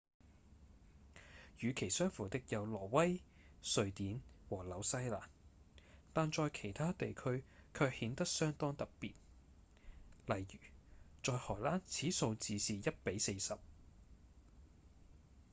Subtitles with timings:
[1.59, 3.21] 與其相符的有挪威、
[3.75, 5.21] 瑞典和紐西蘭
[6.11, 7.43] 但在其他地區
[7.75, 9.13] 卻顯得相當特別
[10.25, 10.59] 例如：
[11.21, 13.59] 在荷蘭此數字是1比40